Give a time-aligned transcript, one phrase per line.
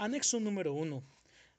[0.00, 1.02] Anexo número 1.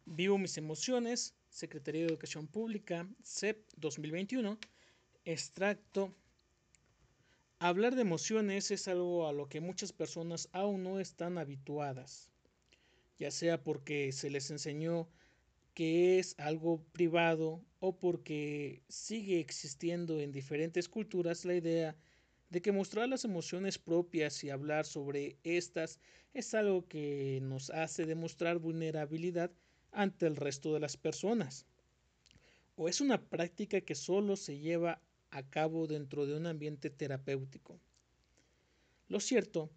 [0.05, 1.35] Vivo mis emociones.
[1.49, 4.57] Secretaría de Educación Pública, CEP 2021.
[5.25, 6.15] Extracto.
[7.59, 12.29] Hablar de emociones es algo a lo que muchas personas aún no están habituadas,
[13.17, 15.09] ya sea porque se les enseñó
[15.73, 21.97] que es algo privado o porque sigue existiendo en diferentes culturas la idea
[22.49, 25.99] de que mostrar las emociones propias y hablar sobre estas
[26.33, 29.51] es algo que nos hace demostrar vulnerabilidad
[29.91, 31.65] ante el resto de las personas.
[32.75, 37.79] O es una práctica que solo se lleva a cabo dentro de un ambiente terapéutico.
[39.07, 39.69] Lo cierto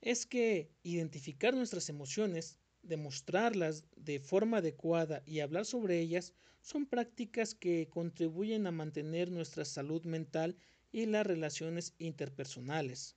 [0.00, 7.54] es que identificar nuestras emociones, demostrarlas de forma adecuada y hablar sobre ellas son prácticas
[7.54, 10.56] que contribuyen a mantener nuestra salud mental
[10.92, 13.16] y las relaciones interpersonales.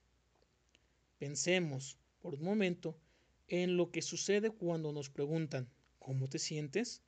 [1.20, 2.98] Pensemos, por un momento,
[3.48, 7.04] en lo que sucede cuando nos preguntan ¿cómo te sientes?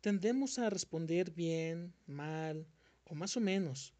[0.00, 2.66] Tendemos a responder bien, mal
[3.04, 3.94] o más o menos,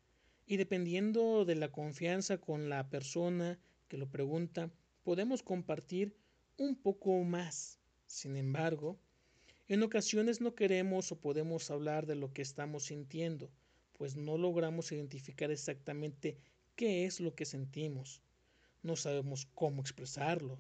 [0.47, 4.71] y dependiendo de la confianza con la persona que lo pregunta,
[5.03, 6.17] podemos compartir
[6.57, 7.79] un poco más.
[8.07, 8.99] Sin embargo,
[9.69, 13.51] en ocasiones no queremos o podemos hablar de lo que estamos sintiendo,
[13.99, 16.39] pues no logramos identificar exactamente
[16.77, 18.23] qué es lo que sentimos.
[18.83, 20.59] No sabemos cómo expresarlo.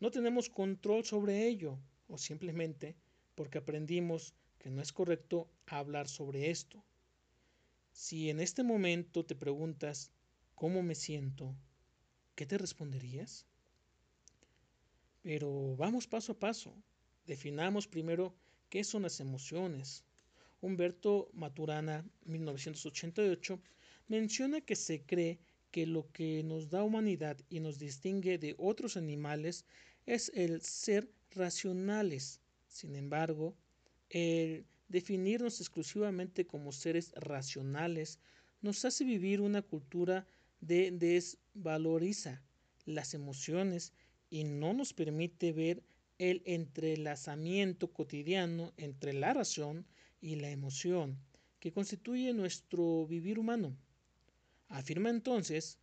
[0.00, 2.96] No tenemos control sobre ello o simplemente
[3.36, 6.84] porque aprendimos que no es correcto hablar sobre esto.
[7.92, 10.10] Si en este momento te preguntas
[10.56, 11.54] cómo me siento,
[12.34, 13.46] ¿qué te responderías?
[15.22, 16.74] Pero vamos paso a paso.
[17.24, 18.34] Definamos primero
[18.68, 20.04] qué son las emociones.
[20.64, 23.60] Humberto Maturana, 1988,
[24.08, 25.38] menciona que se cree
[25.70, 29.66] que lo que nos da humanidad y nos distingue de otros animales
[30.06, 32.40] es el ser racionales.
[32.66, 33.54] Sin embargo,
[34.08, 38.18] el definirnos exclusivamente como seres racionales
[38.62, 40.26] nos hace vivir una cultura
[40.62, 42.42] de desvaloriza
[42.86, 43.92] las emociones
[44.30, 45.82] y no nos permite ver
[46.18, 49.84] el entrelazamiento cotidiano entre la razón
[50.24, 51.18] y la emoción
[51.60, 53.76] que constituye nuestro vivir humano.
[54.68, 55.78] Afirma entonces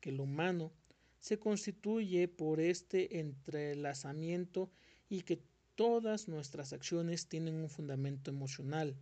[0.00, 0.72] que lo humano
[1.20, 4.68] se constituye por este entrelazamiento
[5.08, 5.40] y que
[5.76, 8.96] todas nuestras acciones tienen un fundamento emocional,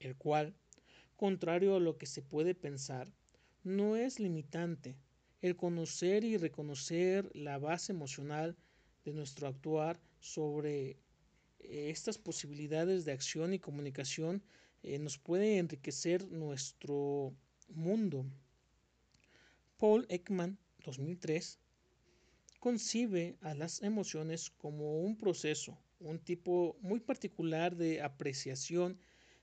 [0.00, 0.56] el cual,
[1.16, 3.12] contrario a lo que se puede pensar,
[3.62, 4.96] no es limitante.
[5.40, 8.56] El conocer y reconocer la base emocional
[9.04, 10.96] de nuestro actuar sobre
[11.60, 14.42] estas posibilidades de acción y comunicación
[14.82, 17.34] eh, nos puede enriquecer nuestro
[17.68, 18.24] mundo.
[19.78, 21.58] Paul Ekman, 2003,
[22.60, 28.98] concibe a las emociones como un proceso, un tipo muy particular de apreciación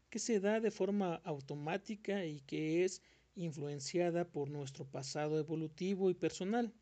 [0.09, 3.01] que se da de forma automática y que es
[3.35, 6.73] influenciada por nuestro pasado evolutivo y personal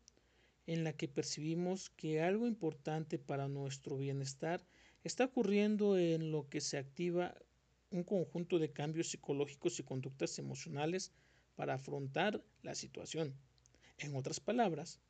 [0.66, 4.64] en la que percibimos que algo importante para nuestro bienestar
[5.04, 7.34] está ocurriendo en lo que se activa
[7.90, 11.12] un conjunto de cambios psicológicos y conductas emocionales
[11.56, 13.34] para afrontar la situación.
[13.98, 15.00] En otras palabras,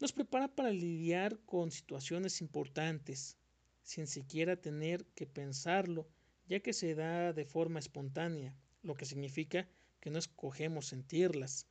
[0.00, 3.36] nos prepara para lidiar con situaciones importantes,
[3.82, 6.08] sin siquiera tener que pensarlo,
[6.46, 9.68] ya que se da de forma espontánea, lo que significa
[10.00, 11.66] que no escogemos sentirlas,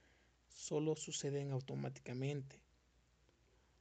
[0.48, 2.60] solo suceden automáticamente.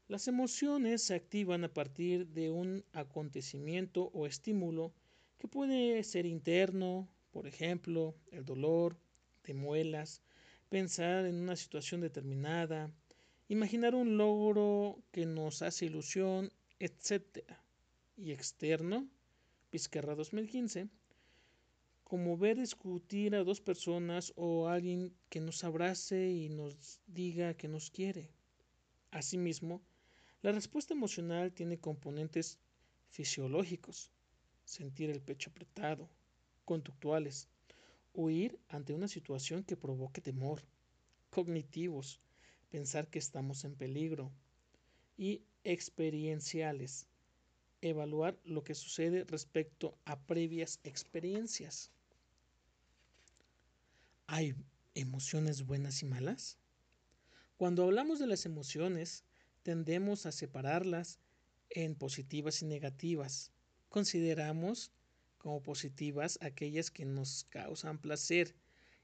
[0.09, 4.93] Las emociones se activan a partir de un acontecimiento o estímulo
[5.39, 8.99] que puede ser interno, por ejemplo, el dolor
[9.45, 10.21] de muelas,
[10.69, 12.93] pensar en una situación determinada,
[13.49, 17.45] imaginar un logro que nos hace ilusión, etc.
[18.17, 19.09] Y externo,
[19.71, 20.89] Pizquerra 2015,
[22.05, 27.69] como ver discutir a dos personas o alguien que nos abrace y nos diga que
[27.69, 28.29] nos quiere.
[29.11, 29.81] Asimismo,
[30.43, 32.59] la respuesta emocional tiene componentes
[33.11, 34.11] fisiológicos,
[34.65, 36.09] sentir el pecho apretado,
[36.65, 37.49] conductuales,
[38.13, 40.63] huir ante una situación que provoque temor,
[41.31, 42.21] cognitivos,
[42.71, 44.33] pensar que estamos en peligro,
[45.17, 47.07] y experienciales,
[47.81, 51.93] evaluar lo que sucede respecto a previas experiencias.
[54.27, 54.55] ¿Hay
[54.95, 56.59] emociones buenas y malas?
[57.57, 59.25] Cuando hablamos de las emociones,
[59.63, 61.19] tendemos a separarlas
[61.71, 63.51] en positivas y negativas.
[63.89, 64.93] Consideramos
[65.39, 68.55] como positivas aquellas que nos causan placer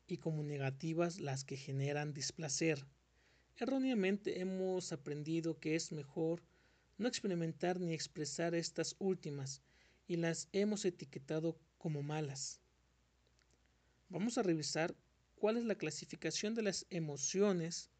[0.06, 2.86] y como negativas las que generan displacer.
[3.56, 6.42] Erróneamente hemos aprendido que es mejor
[6.96, 9.62] no experimentar ni expresar estas últimas
[10.06, 12.60] y las hemos etiquetado como malas.
[14.08, 14.94] Vamos a revisar
[15.36, 17.90] cuál es la clasificación de las emociones,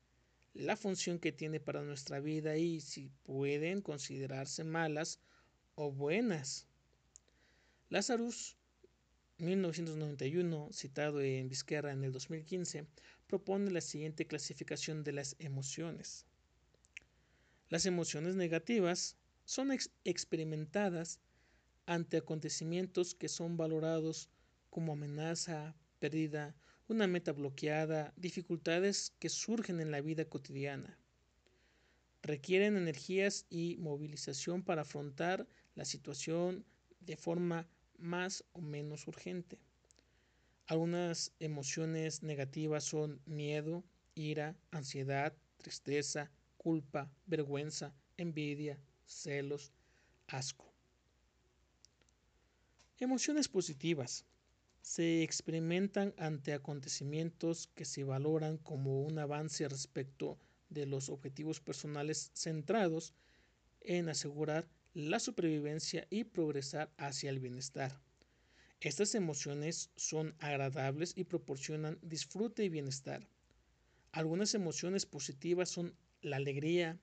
[0.59, 5.21] la función que tiene para nuestra vida y si pueden considerarse malas
[5.77, 6.67] o buenas.
[7.91, 8.57] Lazarus
[9.39, 12.89] 1991, citado en Vizquerra en el 2015,
[13.29, 16.27] propone la siguiente clasificación de las emociones.
[17.69, 19.71] Las emociones negativas son
[20.05, 21.21] experimentadas
[21.87, 24.29] ante acontecimientos que son valorados
[24.71, 26.57] como amenaza, pérdida,
[26.89, 30.99] una meta bloqueada, dificultades que surgen en la vida cotidiana.
[32.23, 36.65] Requieren energías y movilización para afrontar la situación
[37.01, 37.69] de forma
[37.99, 39.59] más o menos urgente.
[40.67, 43.85] Algunas emociones negativas son miedo,
[44.15, 49.73] ira, ansiedad, tristeza, culpa, vergüenza, envidia, celos,
[50.27, 50.73] asco.
[52.99, 54.25] Emociones positivas
[54.89, 60.39] se experimentan ante acontecimientos que se valoran como un avance respecto
[60.71, 63.13] de los objetivos personales centrados
[63.83, 68.01] en asegurar la supervivencia y progresar hacia el bienestar.
[68.81, 73.29] Estas emociones son agradables y proporcionan disfrute y bienestar.
[74.11, 76.99] Algunas emociones positivas son la alegría,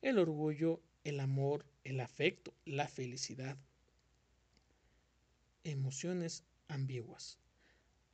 [0.00, 3.58] el orgullo, el amor, el afecto, la felicidad.
[5.64, 7.38] Emociones ambiguas.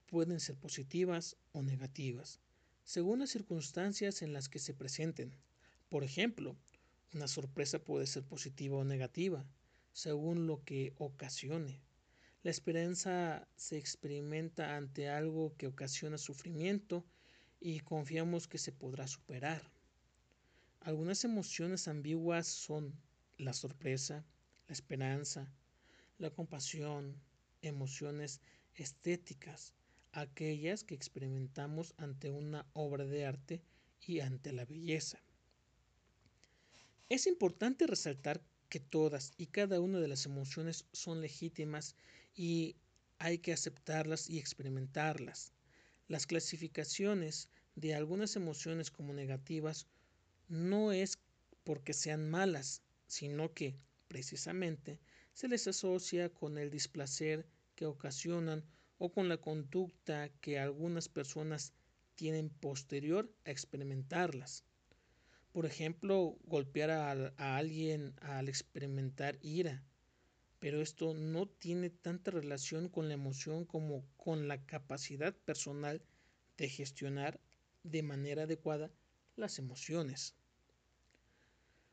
[0.07, 2.41] Pueden ser positivas o negativas,
[2.85, 5.35] según las circunstancias en las que se presenten.
[5.89, 6.57] Por ejemplo,
[7.15, 9.47] una sorpresa puede ser positiva o negativa,
[9.93, 11.81] según lo que ocasione.
[12.43, 17.05] La esperanza se experimenta ante algo que ocasiona sufrimiento
[17.61, 19.63] y confiamos que se podrá superar.
[20.81, 22.93] Algunas emociones ambiguas son
[23.39, 24.25] la sorpresa,
[24.67, 25.53] la esperanza,
[26.19, 27.15] la compasión,
[27.63, 28.41] emociones
[28.75, 29.75] estéticas,
[30.13, 33.63] aquellas que experimentamos ante una obra de arte
[34.01, 35.23] y ante la belleza.
[37.09, 41.95] Es importante resaltar que todas y cada una de las emociones son legítimas
[42.35, 42.77] y
[43.19, 45.53] hay que aceptarlas y experimentarlas.
[46.09, 49.87] Las clasificaciones de algunas emociones como negativas
[50.49, 51.19] no es
[51.65, 53.77] porque sean malas, sino que,
[54.09, 54.99] precisamente,
[55.33, 58.65] se les asocia con el displacer que ocasionan
[58.99, 61.73] o con la conducta que algunas personas
[62.15, 64.65] tienen posterior a experimentarlas.
[65.53, 69.83] Por ejemplo, golpear a, a, alguien al experimentar ira.
[70.61, 76.01] Pero esto no tiene tanta relación con la emoción como con la capacidad personal
[76.57, 77.41] de gestionar
[77.83, 78.91] de manera adecuada
[79.35, 80.37] las emociones.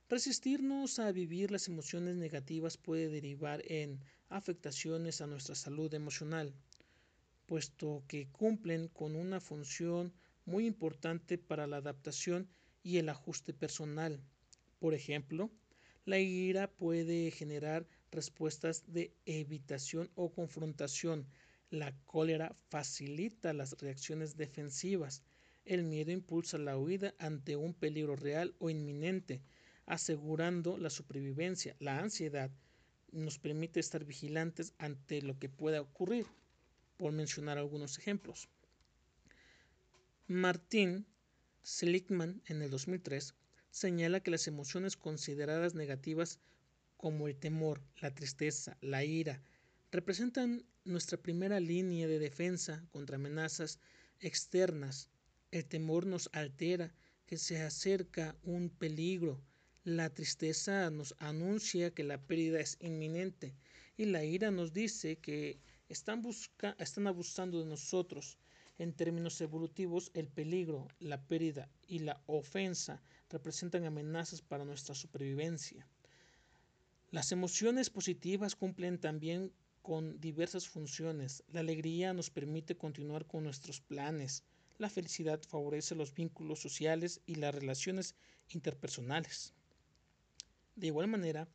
[0.10, 6.52] Resistirnos a vivir las emociones negativas puede derivar en afectaciones a nuestra salud emocional,
[7.46, 10.12] puesto que cumplen con una función
[10.46, 12.50] muy importante para la adaptación
[12.82, 14.20] y el ajuste personal.
[14.80, 15.52] Por ejemplo,
[16.06, 21.28] la ira puede generar respuestas de evitación o confrontación.
[21.70, 25.22] La cólera facilita las reacciones defensivas.
[25.66, 29.44] El miedo impulsa la huida ante un peligro real o inminente
[29.90, 31.76] asegurando la supervivencia.
[31.80, 32.52] La ansiedad
[33.12, 36.28] nos permite estar vigilantes ante lo que pueda ocurrir,
[36.96, 38.50] por mencionar algunos ejemplos.
[40.28, 41.08] Martin
[41.64, 43.34] Seligman en el 2003
[43.72, 46.40] señala que las emociones consideradas negativas
[46.96, 49.42] como el temor, la tristeza, la ira,
[49.92, 53.80] representan nuestra primera línea de defensa contra amenazas
[54.20, 55.10] externas.
[55.52, 56.94] El temor nos altera
[57.26, 59.42] que se acerca un peligro,
[59.86, 63.56] la tristeza nos anuncia que la pérdida es inminente
[63.98, 65.58] y la ira nos dice que
[65.88, 66.22] están,
[66.78, 68.38] están abusando de nosotros.
[68.78, 75.88] En términos evolutivos, el peligro, la pérdida y la ofensa representan amenazas para nuestra supervivencia.
[77.12, 81.44] Las emociones positivas cumplen también con diversas funciones.
[81.48, 84.44] La alegría nos permite continuar con nuestros planes.
[84.78, 88.16] La felicidad favorece los vínculos sociales y las relaciones
[88.50, 89.54] interpersonales.
[90.80, 91.46] De igual manera,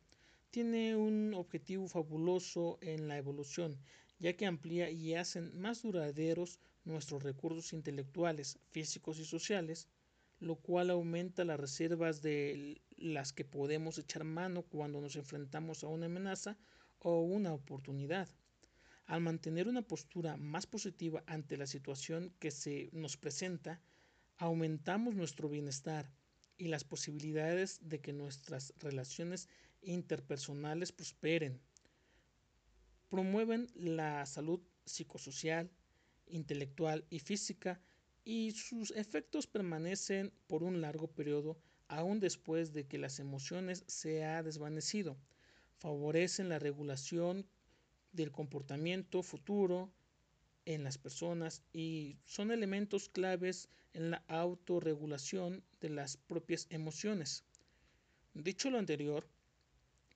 [0.51, 3.75] tiene un objetivo fabuloso en la evolución,
[4.19, 9.87] ya que amplía y hacen más duraderos nuestros recursos intelectuales, físicos y sociales,
[10.39, 15.87] lo cual aumenta las reservas de las que podemos echar mano cuando nos enfrentamos a
[15.87, 16.55] una amenaza
[16.99, 18.29] o una oportunidad.
[19.07, 23.81] Al mantener una postura más positiva ante la situación que se nos presenta,
[24.37, 26.11] aumentamos nuestro bienestar
[26.57, 29.49] y las posibilidades de que nuestras relaciones
[29.81, 31.59] interpersonales prosperen.
[33.09, 35.69] Promueven la salud psicosocial,
[36.27, 37.81] intelectual y física
[38.23, 41.57] y sus efectos permanecen por un largo periodo
[41.87, 45.17] aún después de que las emociones se ha desvanecido.
[45.77, 47.47] Favorecen la regulación
[48.11, 49.91] del comportamiento futuro
[50.65, 57.43] en las personas y son elementos claves en la autorregulación de las propias emociones.
[58.33, 59.27] Dicho lo anterior,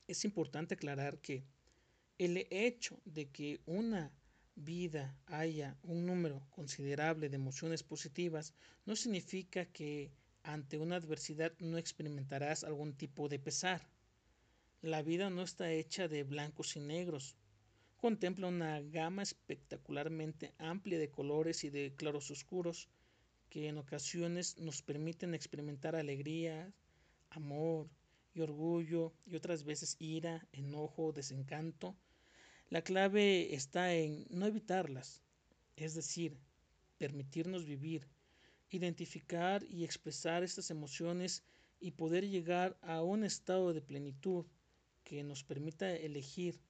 [0.07, 1.43] es importante aclarar que
[2.17, 4.11] el hecho de que una
[4.55, 8.53] vida haya un número considerable de emociones positivas
[8.85, 10.11] no significa que
[10.43, 13.87] ante una adversidad no experimentarás algún tipo de pesar.
[14.81, 17.35] La vida no está hecha de blancos y negros.
[17.99, 22.87] Contempla una gama espectacularmente amplia de colores y de claros oscuros
[23.49, 26.71] que en ocasiones nos permiten experimentar alegría,
[27.29, 27.89] amor
[28.33, 31.93] y orgullo y otras veces ira, enojo, desencanto.
[32.69, 35.21] La clave está en no evitarlas,
[35.75, 36.37] es decir,
[36.99, 38.07] permitirnos vivir,
[38.69, 41.43] identificar y expresar estas emociones
[41.81, 44.45] y poder llegar a un estado de plenitud
[45.03, 46.61] que nos permita elegir,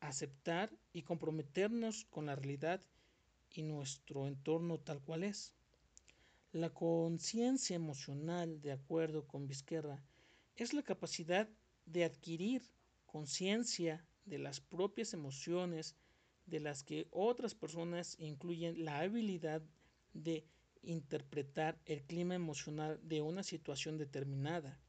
[0.00, 2.80] aceptar y comprometernos con la realidad
[3.50, 5.54] y nuestro entorno tal cual es.
[6.52, 10.02] La conciencia emocional, de acuerdo con Vizquerra,
[10.56, 11.48] es la capacidad
[11.86, 12.62] de adquirir
[13.06, 15.96] conciencia de las propias emociones
[16.46, 19.62] de las que otras personas incluyen la habilidad
[20.12, 20.44] de
[20.82, 24.80] interpretar el clima emocional de una situación determinada.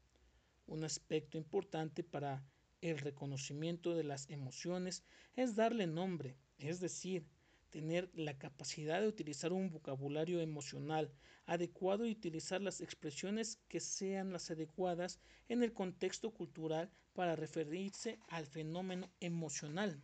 [0.66, 2.42] Un aspecto importante para
[2.82, 5.02] el reconocimiento de las emociones
[5.34, 7.26] es darle nombre, es decir,
[7.70, 11.10] tener la capacidad de utilizar un vocabulario emocional
[11.46, 18.18] adecuado y utilizar las expresiones que sean las adecuadas en el contexto cultural para referirse
[18.28, 20.02] al fenómeno emocional.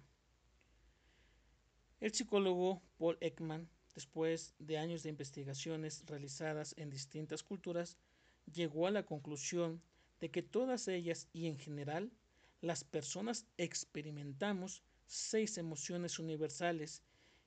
[2.01, 3.69] El psicólogo Paul Ekman
[3.99, 7.99] después de años de investigaciones realizadas en distintas culturas,
[8.47, 9.83] llegó a la conclusión
[10.21, 12.13] de que todas ellas y en general
[12.61, 17.03] las personas experimentamos seis emociones universales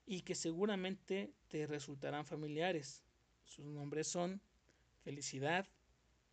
[0.06, 3.02] y que seguramente te resultarán familiares.
[3.44, 4.40] Sus nombres son
[5.02, 5.68] felicidad,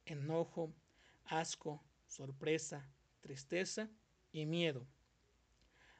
[0.05, 0.74] enojo,
[1.25, 3.89] asco, sorpresa, tristeza
[4.31, 4.88] y miedo.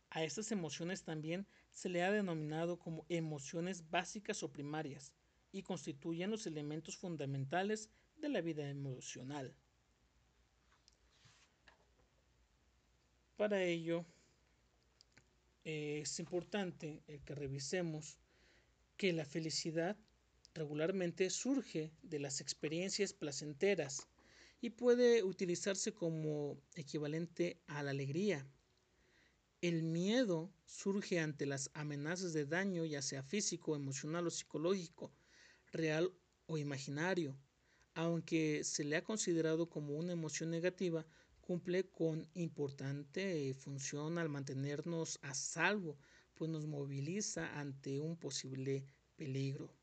[0.10, 5.14] A estas emociones también se le ha denominado como emociones básicas o primarias
[5.52, 9.54] y constituyen los elementos fundamentales de la vida emocional.
[13.40, 14.06] Para ello,
[15.64, 18.20] es importante que revisemos
[18.98, 19.96] que la felicidad
[20.54, 24.10] regularmente surge de las experiencias placenteras
[24.60, 28.46] y puede utilizarse como equivalente a la alegría
[29.62, 35.12] el miedo surge ante las amenazas de daño, ya sea físico, emocional o psicológico,
[35.72, 36.14] real
[36.46, 37.38] o imaginario.
[37.94, 41.06] Aunque se le ha considerado como una emoción negativa,
[41.50, 45.98] cumple con importante función al mantenernos a salvo,
[46.36, 49.74] pues nos moviliza ante un posible peligro.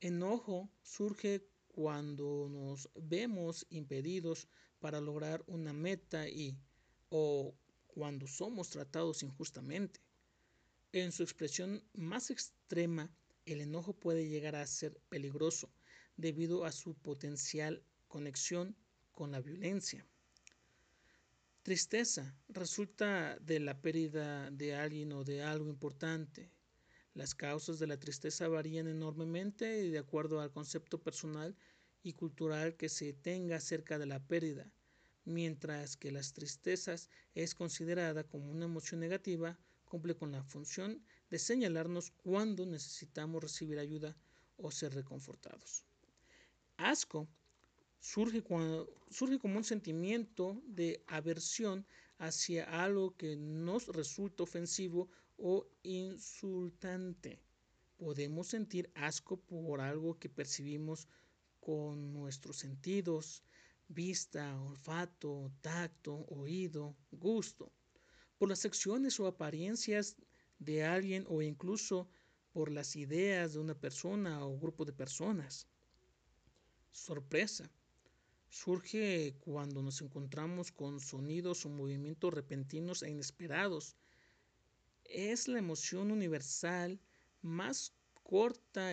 [0.00, 4.46] Enojo surge cuando nos vemos impedidos
[4.78, 6.56] para lograr una meta y
[7.08, 7.56] o
[7.88, 9.98] cuando somos tratados injustamente.
[10.92, 13.10] En su expresión más extrema,
[13.46, 15.72] el enojo puede llegar a ser peligroso
[16.16, 18.76] debido a su potencial conexión
[19.10, 20.06] con la violencia.
[21.62, 26.50] Tristeza resulta de la pérdida de alguien o de algo importante.
[27.14, 31.56] Las causas de la tristeza varían enormemente de acuerdo al concepto personal
[32.02, 34.72] y cultural que se tenga acerca de la pérdida
[35.24, 41.38] mientras que las tristezas es considerada como una emoción negativa, cumple con la función de
[41.38, 44.16] señalarnos cuando necesitamos recibir ayuda
[44.56, 45.84] o ser reconfortados.
[46.76, 47.28] Asco
[48.02, 48.42] surge,
[49.10, 51.86] surge como un sentimiento de aversión
[52.18, 57.40] hacia algo que nos resulta ofensivo o insultante.
[57.96, 61.06] Podemos sentir asco por algo que percibimos
[61.60, 63.44] con nuestros sentidos,
[63.86, 67.72] vista, olfato, tacto, oído, gusto,
[68.36, 70.16] por las acciones o apariencias
[70.58, 72.08] de alguien o incluso
[72.52, 75.68] por las ideas de una persona o grupo de personas.
[76.90, 77.70] Sorpresa.
[78.54, 83.96] Surge cuando nos encontramos con sonidos o movimientos repentinos e inesperados.
[85.04, 87.00] Es la emoción universal
[87.40, 88.92] más corta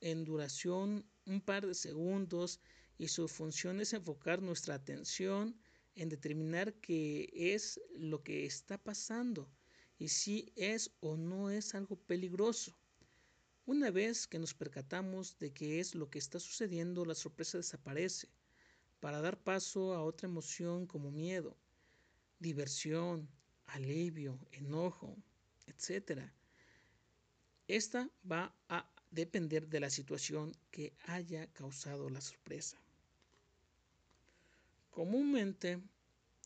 [0.00, 2.60] en duración, un par de segundos,
[2.98, 5.60] y su función es enfocar nuestra atención
[5.96, 9.50] en determinar qué es lo que está pasando
[9.98, 12.76] y si es o no es algo peligroso.
[13.66, 18.28] Una vez que nos percatamos de qué es lo que está sucediendo, la sorpresa desaparece
[19.00, 21.56] para dar paso a otra emoción como miedo,
[22.38, 23.28] diversión,
[23.66, 25.16] alivio, enojo,
[25.66, 26.22] etc.
[27.66, 32.78] Esta va a depender de la situación que haya causado la sorpresa.
[34.90, 35.80] Comúnmente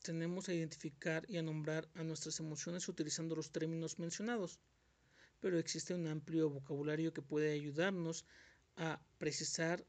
[0.02, 4.61] tenemos a identificar y a nombrar a nuestras emociones utilizando los términos mencionados,
[5.40, 8.25] pero existe un amplio vocabulario que puede ayudarnos
[8.76, 9.84] a precisar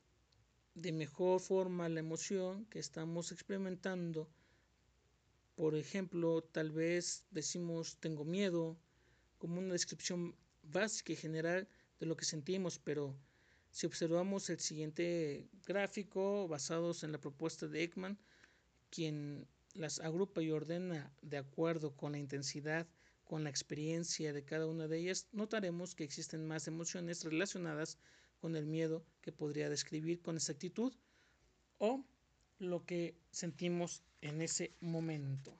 [0.75, 4.29] de mejor forma la emoción que estamos experimentando.
[5.55, 8.77] Por ejemplo, tal vez decimos tengo miedo
[9.37, 11.67] como una descripción básica y general
[11.99, 13.15] de lo que sentimos, pero
[13.71, 18.17] si observamos el siguiente gráfico basados en la propuesta de Ekman,
[18.89, 22.85] quien las agrupa y ordena de acuerdo con la intensidad,
[23.23, 27.97] con la experiencia de cada una de ellas, notaremos que existen más emociones relacionadas
[28.45, 30.93] con el miedo que podría describir con exactitud
[31.79, 32.05] o
[32.59, 35.57] lo que sentimos en ese momento.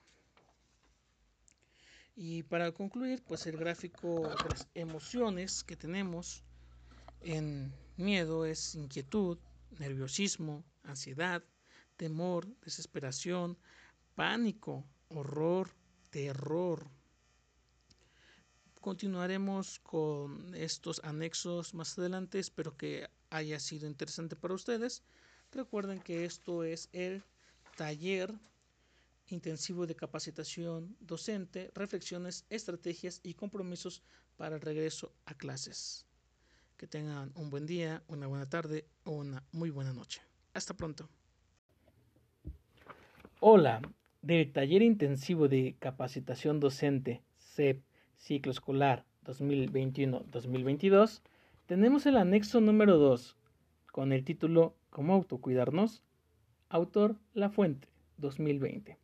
[2.15, 6.44] Y para concluir, pues el gráfico de las emociones que tenemos
[7.22, 9.39] en miedo es inquietud,
[9.80, 11.44] nerviosismo, ansiedad,
[11.98, 13.58] temor, desesperación,
[14.13, 15.72] pánico, horror,
[16.12, 16.88] terror.
[18.86, 25.01] Continuaremos con estos anexos más adelante, espero que haya sido interesante para ustedes.
[25.51, 27.24] Recuerden que esto es el
[27.77, 28.32] taller
[29.30, 34.04] intensivo de capacitación docente, reflexiones, estrategias y compromisos
[34.38, 36.06] para el regreso a clases.
[36.77, 40.22] Que tengan un buen día, una buena tarde o una muy buena noche.
[40.54, 41.10] Hasta pronto.
[43.39, 43.82] Hola,
[44.22, 47.82] del taller intensivo de capacitación docente CEP
[48.18, 51.22] ciclo escolar 2021-2022,
[51.66, 53.36] tenemos el anexo número 2
[53.92, 56.04] con el título ¿Cómo autocuidarnos?
[56.70, 58.98] Autor La Fuente 2020.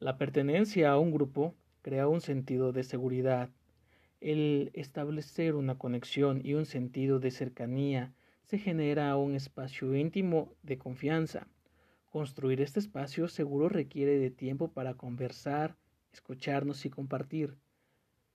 [0.00, 3.50] La pertenencia a un grupo crea un sentido de seguridad.
[4.20, 8.12] El establecer una conexión y un sentido de cercanía
[8.44, 11.46] se genera un espacio íntimo de confianza.
[12.10, 15.76] Construir este espacio seguro requiere de tiempo para conversar,
[16.12, 17.56] escucharnos y compartir.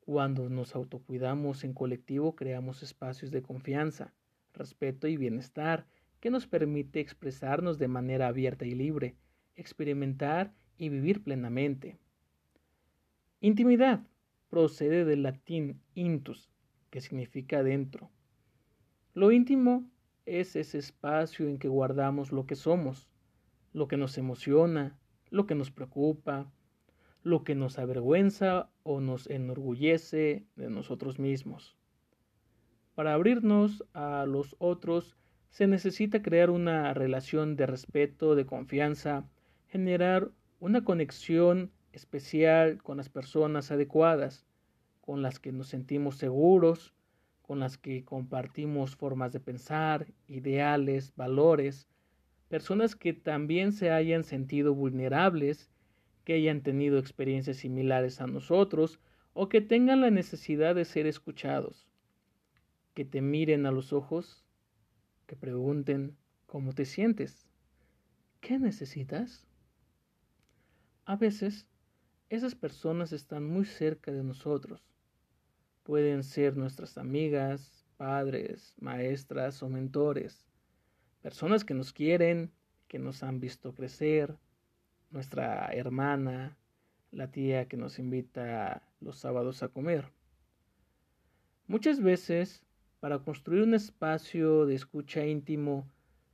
[0.05, 4.13] Cuando nos autocuidamos en colectivo creamos espacios de confianza,
[4.53, 5.87] respeto y bienestar
[6.19, 9.15] que nos permite expresarnos de manera abierta y libre,
[9.55, 11.97] experimentar y vivir plenamente.
[13.39, 14.05] Intimidad
[14.49, 16.51] procede del latín intus,
[16.89, 18.11] que significa dentro.
[19.13, 19.89] Lo íntimo
[20.25, 23.07] es ese espacio en que guardamos lo que somos,
[23.71, 26.51] lo que nos emociona, lo que nos preocupa,
[27.23, 31.75] lo que nos avergüenza o nos enorgullece de nosotros mismos.
[32.95, 35.15] Para abrirnos a los otros
[35.49, 39.25] se necesita crear una relación de respeto, de confianza,
[39.67, 44.45] generar una conexión especial con las personas adecuadas,
[45.01, 46.93] con las que nos sentimos seguros,
[47.41, 51.88] con las que compartimos formas de pensar, ideales, valores,
[52.47, 55.69] personas que también se hayan sentido vulnerables,
[56.23, 58.99] que hayan tenido experiencias similares a nosotros
[59.33, 61.88] o que tengan la necesidad de ser escuchados,
[62.93, 64.45] que te miren a los ojos,
[65.25, 67.47] que pregunten cómo te sientes,
[68.39, 69.45] qué necesitas.
[71.05, 71.67] A veces,
[72.29, 74.81] esas personas están muy cerca de nosotros.
[75.83, 80.45] Pueden ser nuestras amigas, padres, maestras o mentores,
[81.21, 82.51] personas que nos quieren,
[82.88, 84.38] que nos han visto crecer,
[85.13, 86.58] nuestra hermana,
[87.12, 90.12] la tía que nos invita los sábados a comer.
[91.67, 92.65] Muchas veces,
[92.99, 95.88] para construir un espacio de escucha íntimo,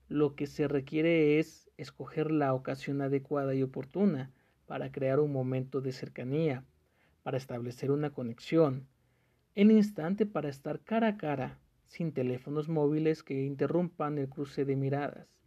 [0.08, 4.32] lo que se requiere es escoger la ocasión adecuada y oportuna
[4.65, 6.63] para crear un momento de cercanía,
[7.22, 8.88] para establecer una conexión,
[9.56, 14.76] el instante para estar cara a cara, sin teléfonos móviles que interrumpan el cruce de
[14.76, 15.38] miradas.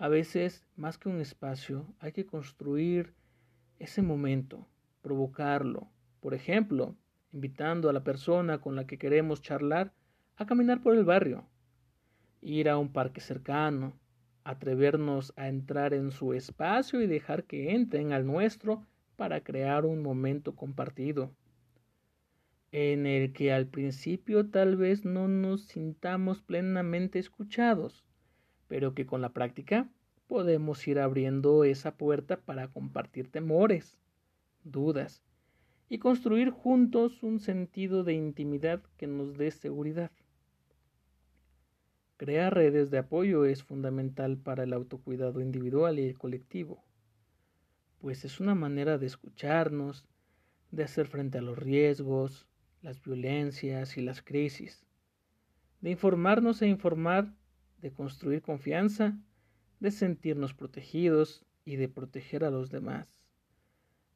[0.00, 3.14] A veces, más que un espacio, hay que construir
[3.80, 4.68] ese momento,
[5.02, 5.88] provocarlo.
[6.20, 6.94] Por ejemplo,
[7.32, 9.92] invitando a la persona con la que queremos charlar
[10.36, 11.48] a caminar por el barrio,
[12.40, 13.92] ir a un parque cercano,
[14.44, 20.00] atrevernos a entrar en su espacio y dejar que entren al nuestro para crear un
[20.00, 21.32] momento compartido,
[22.70, 28.04] en el que al principio tal vez no nos sintamos plenamente escuchados,
[28.68, 29.88] pero que con la práctica
[30.26, 33.96] podemos ir abriendo esa puerta para compartir temores,
[34.62, 35.22] dudas
[35.88, 40.10] y construir juntos un sentido de intimidad que nos dé seguridad.
[42.18, 46.84] Crear redes de apoyo es fundamental para el autocuidado individual y el colectivo,
[48.00, 50.04] pues es una manera de escucharnos,
[50.70, 52.46] de hacer frente a los riesgos,
[52.82, 54.84] las violencias y las crisis,
[55.80, 57.32] de informarnos e informar,
[57.80, 59.18] de construir confianza,
[59.80, 63.18] de sentirnos protegidos y de proteger a los demás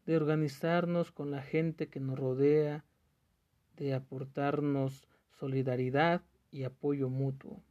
[0.06, 2.84] de organizarnos con la gente que nos rodea,
[3.76, 7.62] de aportarnos solidaridad y apoyo mutuo.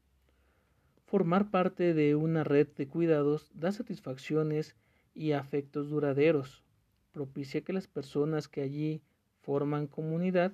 [1.06, 4.75] Formar parte de una red de cuidados da satisfacciones
[5.13, 6.63] y afectos duraderos,
[7.12, 9.01] propicia que las personas que allí
[9.41, 10.54] forman comunidad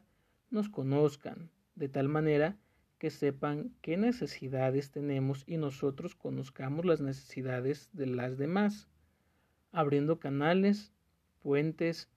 [0.49, 2.57] nos conozcan, de tal manera
[2.97, 8.87] que sepan qué necesidades tenemos y nosotros conozcamos las necesidades de las demás,
[9.71, 10.91] abriendo canales
[11.41, 12.09] fuentes,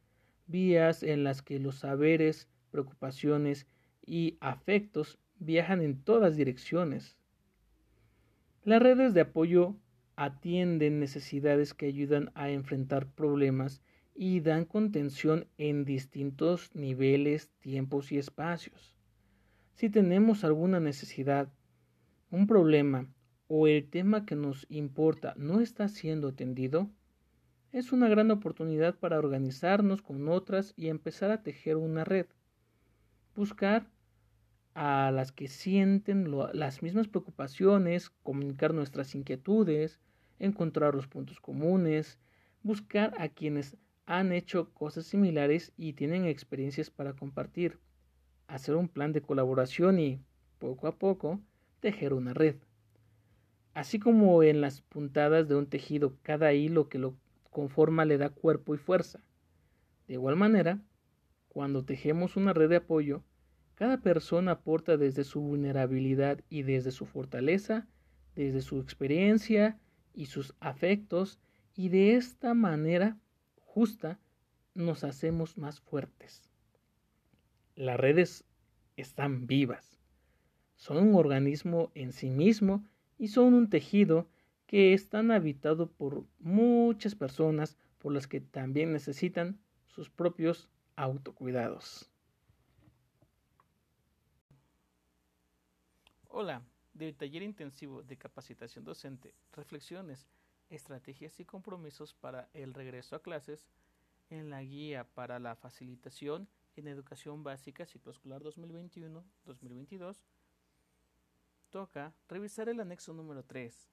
[0.47, 3.67] vías en las que los saberes, preocupaciones
[4.07, 7.17] y afectos viajan en todas direcciones.
[8.65, 9.77] Las redes de apoyo
[10.17, 13.83] atienden necesidades que ayudan a enfrentar problemas
[14.15, 19.00] y dan contención en distintos niveles, tiempos y espacios.
[19.81, 21.49] Si tenemos alguna necesidad,
[22.31, 23.09] un problema
[23.49, 26.91] o el tema que nos importa no está siendo atendido,
[27.73, 32.27] es una gran oportunidad para organizarnos con otras y empezar a tejer una red.
[33.35, 33.89] Buscar
[34.75, 39.99] a las que sienten las mismas preocupaciones, comunicar nuestras inquietudes,
[40.39, 42.19] encontrar los puntos comunes,
[42.63, 47.79] buscar a quienes han hecho cosas similares y tienen experiencias para compartir,
[48.55, 50.21] hacer un plan de colaboración y,
[50.59, 51.41] poco a poco,
[51.81, 52.57] tejer una red.
[53.75, 57.17] Así como en las puntadas de un tejido cada hilo que lo
[57.51, 59.21] con forma le da cuerpo y fuerza.
[60.07, 60.81] De igual manera,
[61.49, 63.23] cuando tejemos una red de apoyo,
[63.75, 67.89] cada persona aporta desde su vulnerabilidad y desde su fortaleza,
[68.35, 69.79] desde su experiencia
[70.13, 71.41] y sus afectos,
[71.75, 73.19] y de esta manera
[73.65, 74.19] justa
[74.75, 76.50] nos hacemos más fuertes.
[77.81, 78.45] Las redes
[78.99, 79.99] están vivas,
[80.77, 84.29] son un organismo en sí mismo y son un tejido
[84.67, 92.11] que están habitados por muchas personas por las que también necesitan sus propios autocuidados.
[96.29, 96.63] Hola,
[96.93, 100.29] del taller intensivo de capacitación docente, reflexiones,
[100.69, 103.71] estrategias y compromisos para el regreso a clases
[104.29, 110.25] en la guía para la facilitación en educación básica ciclo escolar 2021-2022
[111.71, 113.91] toca revisar el anexo número 3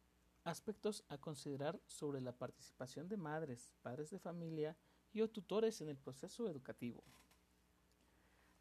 [0.48, 4.78] Aspectos a considerar sobre la participación de madres, padres de familia
[5.12, 7.04] y o tutores en el proceso educativo.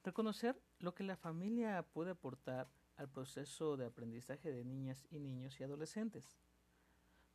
[0.02, 5.60] Reconocer lo que la familia puede aportar al proceso de aprendizaje de niñas y niños
[5.60, 6.36] y adolescentes.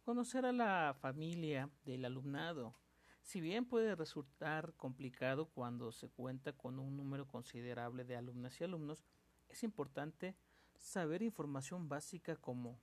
[0.04, 2.76] Conocer a la familia del alumnado.
[3.22, 8.64] Si bien puede resultar complicado cuando se cuenta con un número considerable de alumnas y
[8.64, 9.04] alumnos,
[9.50, 10.36] es importante
[10.76, 12.80] saber información básica como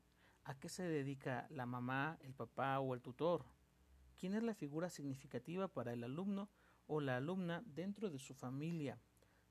[0.48, 3.44] ¿A qué se dedica la mamá, el papá o el tutor?
[4.18, 6.48] ¿Quién es la figura significativa para el alumno
[6.86, 8.98] o la alumna dentro de su familia?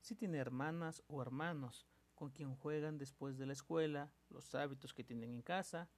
[0.00, 5.04] Si tiene hermanas o hermanos, con quien juegan después de la escuela, los hábitos que
[5.04, 5.88] tienen en casa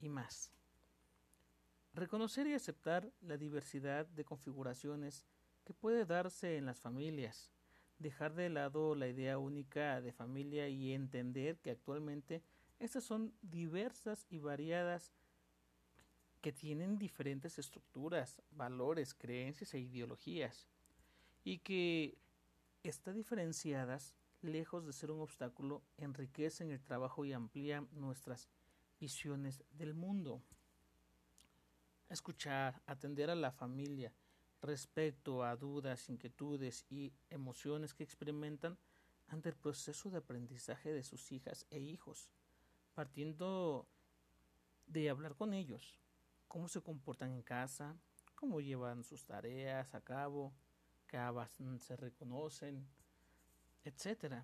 [0.00, 0.52] y más.
[1.94, 5.26] Reconocer y aceptar la diversidad de configuraciones
[5.64, 7.52] que puede darse en las familias.
[7.98, 12.42] Dejar de lado la idea única de familia y entender que actualmente
[12.78, 15.12] estas son diversas y variadas
[16.40, 20.66] que tienen diferentes estructuras, valores, creencias e ideologías
[21.44, 22.16] y que
[22.82, 28.48] están diferenciadas, lejos de ser un obstáculo, enriquecen el trabajo y amplían nuestras
[28.98, 30.42] visiones del mundo.
[32.12, 34.12] Escuchar, atender a la familia
[34.60, 38.78] respecto a dudas, inquietudes y emociones que experimentan
[39.28, 42.30] ante el proceso de aprendizaje de sus hijas e hijos
[42.94, 43.88] partiendo
[44.86, 45.98] de hablar con ellos,
[46.48, 47.96] cómo se comportan en casa,
[48.34, 50.52] cómo llevan sus tareas a cabo,
[51.06, 51.18] qué
[51.78, 52.86] se reconocen,
[53.84, 54.42] etc.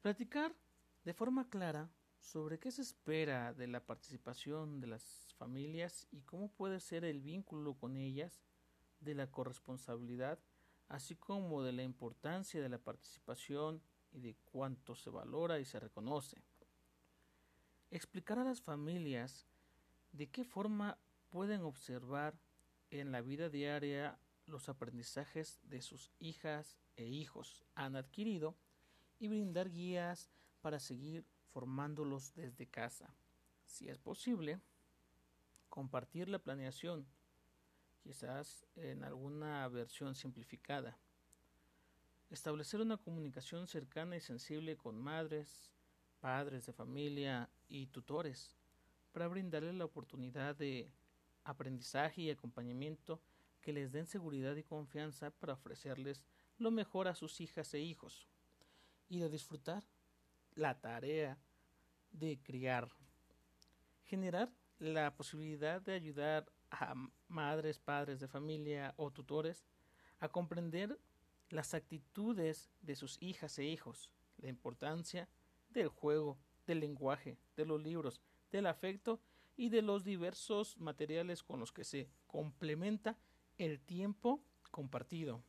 [0.00, 0.54] Platicar
[1.04, 5.02] de forma clara sobre qué se espera de la participación de las
[5.34, 8.42] familias y cómo puede ser el vínculo con ellas,
[9.00, 10.38] de la corresponsabilidad,
[10.88, 15.78] así como de la importancia de la participación y de cuánto se valora y se
[15.78, 16.42] reconoce
[17.94, 19.46] explicar a las familias
[20.10, 20.96] ¿De qué forma
[21.30, 22.38] pueden observar
[22.90, 24.16] en la vida diaria
[24.46, 28.56] los aprendizajes de sus hijas e hijos han adquirido
[29.18, 33.12] y brindar guías para seguir formándolos desde casa?
[33.64, 34.60] Si es posible,
[35.74, 37.04] compartir la planeación,
[38.04, 40.96] quizás en alguna versión simplificada.
[42.30, 45.72] Establecer una comunicación cercana y sensible con madres,
[46.20, 48.54] padres de familia y tutores
[49.12, 50.92] para brindarles la oportunidad de
[51.42, 53.20] aprendizaje y acompañamiento
[53.60, 56.22] que les den seguridad y confianza para ofrecerles
[56.56, 58.28] lo mejor a sus hijas e hijos
[59.08, 59.82] y de disfrutar
[60.54, 61.36] la tarea
[62.12, 62.88] de criar.
[64.04, 64.52] Generar
[64.84, 66.94] la posibilidad de ayudar a
[67.28, 69.64] madres, padres de familia o tutores
[70.20, 70.98] a comprender
[71.50, 75.28] las actitudes de sus hijas e hijos, la importancia
[75.70, 78.20] del juego, del lenguaje, de los libros,
[78.50, 79.20] del afecto
[79.56, 83.16] y de los diversos materiales con los que se complementa
[83.58, 85.42] el tiempo compartido.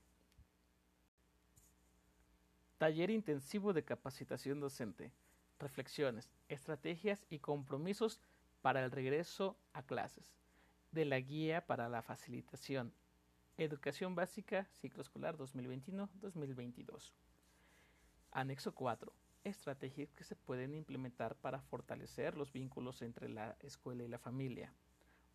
[2.78, 5.12] Taller intensivo de capacitación docente.
[5.58, 8.20] Reflexiones, estrategias y compromisos
[8.66, 10.40] para el regreso a clases,
[10.90, 12.92] de la guía para la facilitación,
[13.58, 17.12] Educación Básica, Ciclo Escolar 2021-2022.
[18.32, 19.14] Anexo 4.
[19.44, 24.74] Estrategias que se pueden implementar para fortalecer los vínculos entre la escuela y la familia.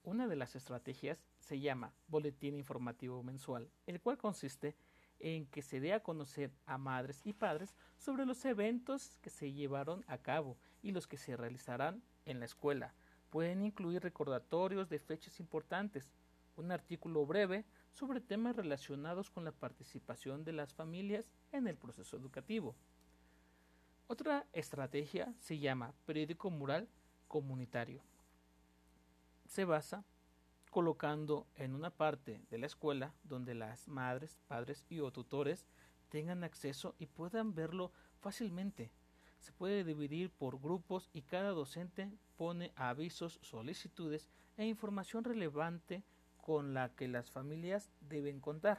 [0.02, 4.74] Una de las estrategias se llama Boletín Informativo Mensual, el cual consiste
[5.20, 9.52] en que se dé a conocer a madres y padres sobre los eventos que se
[9.52, 12.92] llevaron a cabo y los que se realizarán en la escuela,
[13.30, 16.10] Pueden incluir recordatorios de fechas importantes,
[16.56, 22.16] un artículo breve sobre temas relacionados con la participación de las familias en el proceso
[22.16, 22.74] educativo.
[24.08, 26.88] Otra estrategia se llama periódico mural
[27.28, 28.02] comunitario.
[29.46, 30.04] Se basa
[30.70, 35.66] colocando en una parte de la escuela donde las madres, padres y o tutores
[36.08, 38.90] tengan acceso y puedan verlo fácilmente
[39.40, 46.04] se puede dividir por grupos y cada docente pone avisos, solicitudes e información relevante
[46.36, 48.78] con la que las familias deben contar.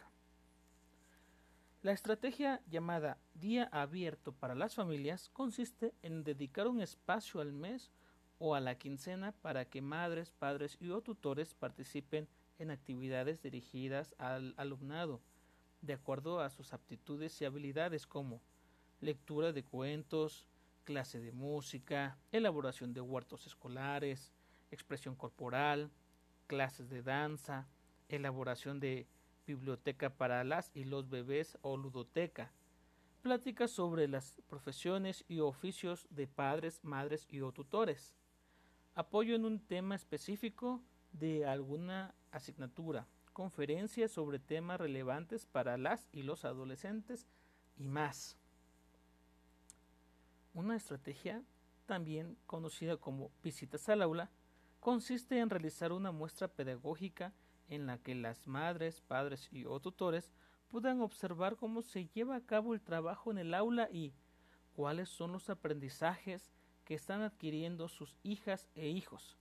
[1.82, 7.90] La estrategia llamada Día Abierto para las Familias consiste en dedicar un espacio al mes
[8.38, 12.28] o a la quincena para que madres, padres y o tutores participen
[12.60, 15.22] en actividades dirigidas al alumnado,
[15.82, 18.42] de acuerdo a sus aptitudes y habilidades como
[19.00, 20.46] lectura de cuentos,
[20.84, 24.32] clase de música, elaboración de huertos escolares,
[24.72, 25.92] expresión corporal,
[26.48, 27.68] clases de danza,
[28.10, 29.08] elaboración de
[29.46, 32.52] biblioteca para las y los bebés o ludoteca,
[33.22, 38.16] pláticas sobre las profesiones y oficios de padres, madres y o tutores,
[38.96, 46.24] apoyo en un tema específico de alguna asignatura, conferencias sobre temas relevantes para las y
[46.24, 47.28] los adolescentes
[47.78, 48.38] y más.
[50.54, 51.44] Una estrategia,
[51.86, 54.30] también conocida como visitas al aula,
[54.82, 57.34] consiste en realizar una muestra pedagógica
[57.70, 60.34] en la que las madres, padres y o tutores
[60.68, 64.14] puedan observar cómo se lleva a cabo el trabajo en el aula y
[64.76, 66.52] cuáles son los aprendizajes
[66.84, 69.38] que están adquiriendo sus hijas e hijos.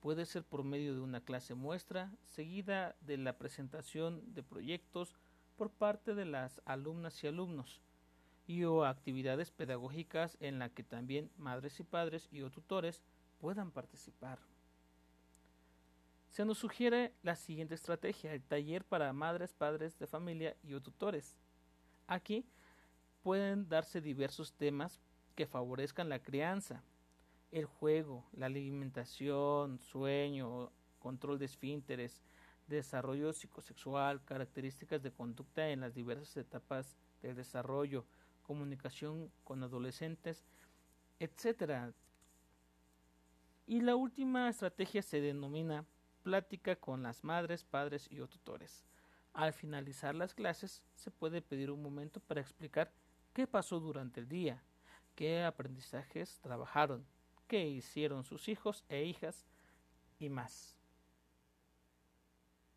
[0.00, 5.14] Puede ser por medio de una clase muestra, seguida de la presentación de proyectos
[5.56, 7.83] por parte de las alumnas y alumnos,
[8.46, 13.02] y o actividades pedagógicas en la que también madres y padres y o tutores
[13.38, 14.38] puedan participar.
[16.30, 20.80] Se nos sugiere la siguiente estrategia, el taller para madres, padres de familia y o
[20.80, 21.36] tutores.
[22.06, 22.44] Aquí
[23.22, 25.00] pueden darse diversos temas
[25.36, 26.82] que favorezcan la crianza,
[27.52, 32.20] el juego, la alimentación, sueño, control de esfínteres,
[32.66, 38.04] desarrollo psicosexual, características de conducta en las diversas etapas del desarrollo,
[38.44, 40.44] comunicación con adolescentes,
[41.18, 41.92] etc.
[43.66, 45.84] Y la última estrategia se denomina
[46.22, 48.84] plática con las madres, padres y o tutores.
[49.32, 52.92] Al finalizar las clases se puede pedir un momento para explicar
[53.32, 54.62] qué pasó durante el día,
[55.16, 57.04] qué aprendizajes trabajaron,
[57.48, 59.44] qué hicieron sus hijos e hijas
[60.18, 60.73] y más.